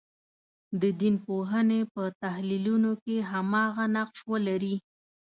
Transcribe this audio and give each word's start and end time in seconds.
د 0.81 0.83
دین 0.99 1.15
پوهنې 1.27 1.81
په 1.93 2.03
تحلیلونو 2.23 2.91
کې 3.03 3.17
هماغه 3.31 3.85
نقش 3.95 4.19
ولري. 4.31 4.75